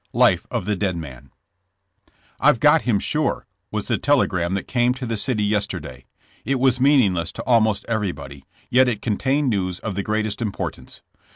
[0.15, 1.29] —Life^ of the Dead Man.
[2.05, 6.05] *^ I 've got him, sure, ''was the telegram that came to the city yesterday.
[6.43, 11.01] It was meaningless to almost everybody, yet it contained news of the greatest im portance.